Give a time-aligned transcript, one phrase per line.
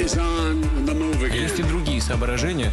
[0.00, 2.72] Есть и другие соображения.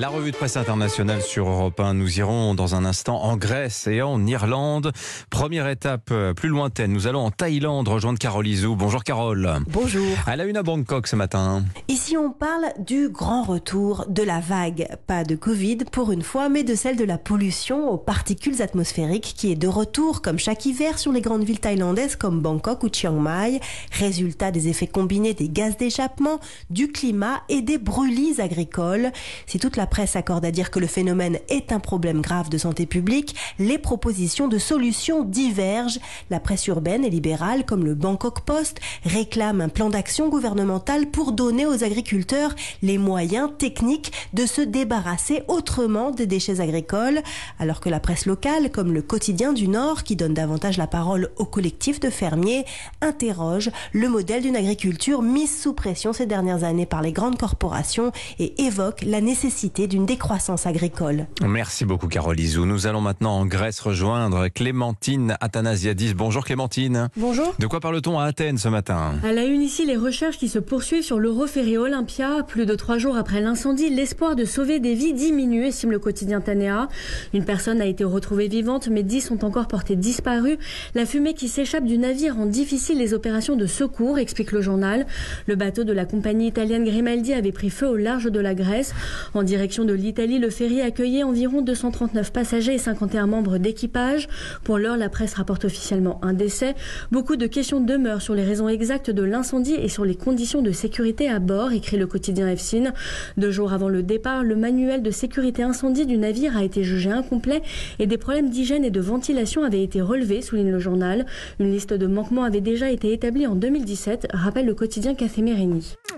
[0.00, 1.92] La revue de presse internationale sur Europe 1.
[1.92, 4.92] Nous irons dans un instant en Grèce et en Irlande.
[5.28, 6.90] Première étape euh, plus lointaine.
[6.90, 8.76] Nous allons en Thaïlande rejoindre Carole Izou.
[8.76, 9.58] Bonjour Carole.
[9.68, 10.08] Bonjour.
[10.26, 11.64] À la une à Bangkok ce matin.
[11.88, 14.88] Ici, on parle du grand retour de la vague.
[15.06, 19.34] Pas de Covid pour une fois, mais de celle de la pollution aux particules atmosphériques
[19.36, 22.88] qui est de retour comme chaque hiver sur les grandes villes thaïlandaises comme Bangkok ou
[22.90, 23.60] Chiang Mai.
[23.92, 26.40] Résultat des effets combinés des gaz d'échappement,
[26.70, 29.12] du climat et des brûlis agricoles.
[29.44, 32.56] Si toute la presse accorde à dire que le phénomène est un problème grave de
[32.56, 36.00] santé publique, les propositions de solutions divergent.
[36.30, 41.32] La presse urbaine et libérale, comme le Bangkok Post, réclame un plan d'action gouvernemental pour
[41.32, 47.20] donner aux agriculteurs les moyens techniques de se débarrasser autrement des déchets agricoles,
[47.58, 51.30] alors que la presse locale, comme le Quotidien du Nord, qui donne davantage la parole
[51.36, 52.64] au collectif de fermiers,
[53.00, 58.12] interroge le modèle d'une agriculture mise sous pression ces dernières années par les grandes corporations
[58.38, 61.26] et évoque la nécessité d'une décroissance agricole.
[61.42, 62.66] Merci beaucoup Carole Izou.
[62.66, 66.14] Nous allons maintenant en Grèce rejoindre Clémentine Athanasiadis.
[66.14, 67.08] Bonjour Clémentine.
[67.16, 67.54] Bonjour.
[67.58, 69.14] De quoi parle-t-on à Athènes ce matin?
[69.24, 72.42] À la une ici, les recherches qui se poursuivent sur l'Euroferry Olympia.
[72.46, 76.40] Plus de trois jours après l'incendie, l'espoir de sauver des vies diminue, estime le quotidien
[76.40, 76.88] Tanea.
[77.32, 80.58] Une personne a été retrouvée vivante, mais dix sont encore portées disparues.
[80.94, 85.06] La fumée qui s'échappe du navire rend difficile les opérations de secours, explique le journal.
[85.46, 88.92] Le bateau de la compagnie italienne Grimaldi avait pris feu au large de la Grèce.
[89.34, 94.28] En direction de l'Italie, le ferry accueillait environ 239 passagers et 51 membres d'équipage.
[94.62, 96.74] Pour l'heure, la presse rapporte officiellement un décès.
[97.10, 100.70] Beaucoup de questions demeurent sur les raisons exactes de l'incendie et sur les conditions de
[100.70, 102.92] sécurité à bord, écrit le quotidien EFSIN.
[103.36, 107.10] Deux jours avant le départ, le manuel de sécurité incendie du navire a été jugé
[107.10, 107.62] incomplet
[107.98, 111.26] et des problèmes d'hygiène et de ventilation avaient été relevés, souligne le journal.
[111.58, 115.40] Une liste de manquements avait déjà été établie en 2017, rappelle le quotidien Café.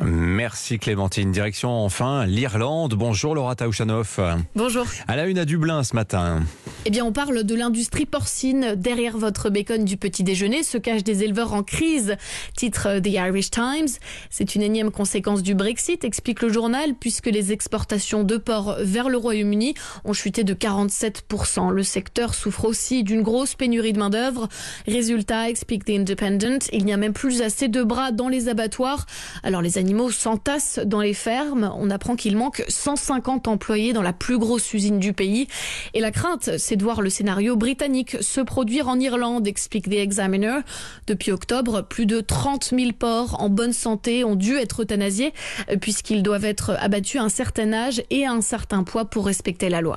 [0.00, 1.30] Merci Clémentine.
[1.30, 2.95] Direction enfin l'Irlande.
[2.95, 4.20] Bonjour Laura Taouchanoff.
[4.55, 4.87] Bonjour.
[5.09, 6.43] À la une à Dublin ce matin.
[6.85, 8.75] Eh bien, on parle de l'industrie porcine.
[8.75, 12.17] Derrière votre bacon du petit déjeuner se cachent des éleveurs en crise.
[12.57, 13.87] Titre The Irish Times.
[14.31, 19.09] C'est une énième conséquence du Brexit, explique le journal, puisque les exportations de porc vers
[19.09, 21.70] le Royaume-Uni ont chuté de 47%.
[21.70, 24.49] Le secteur souffre aussi d'une grosse pénurie de main-d'œuvre.
[24.89, 29.07] Résultat, explique The Independent, il n'y a même plus assez de bras dans les abattoirs.
[29.45, 31.73] Alors, les animaux s'entassent dans les fermes.
[31.79, 35.47] On apprend qu'il manque 150 employés dans la plus grosse usine du pays.
[35.95, 39.96] Et la crainte, c'est de voir le scénario britannique se produire en Irlande, explique The
[39.96, 40.60] Examiner.
[41.06, 45.34] Depuis octobre, plus de 30 000 porcs en bonne santé ont dû être euthanasiés
[45.83, 49.68] puisqu'ils doivent être abattus à un certain âge et à un certain poids pour respecter
[49.68, 49.96] la loi.